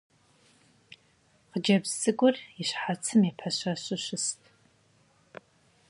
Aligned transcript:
Хъыджэбз 1.51 1.91
цӏыкӏур 2.01 2.35
и 2.61 2.63
щхьэцым 2.67 3.21
епэщэщу 3.29 3.99
щыст. 4.03 4.41